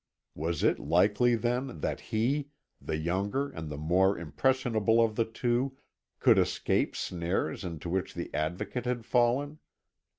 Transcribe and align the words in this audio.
Was 0.33 0.63
it 0.63 0.79
likely 0.79 1.35
then, 1.35 1.81
that 1.81 1.99
he, 2.09 2.47
the 2.81 2.97
younger 2.97 3.51
and 3.51 3.69
the 3.69 3.77
more 3.77 4.17
impressionable 4.17 4.99
of 4.99 5.15
the 5.15 5.25
two, 5.25 5.77
could 6.19 6.39
escape 6.39 6.95
snares 6.95 7.63
into 7.63 7.87
which 7.87 8.15
the 8.15 8.33
Advocate 8.33 8.85
had 8.85 9.05
fallen? 9.05 9.59